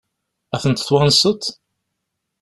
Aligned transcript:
Ad 0.55 0.59
tent-twanseḍ? 0.63 1.41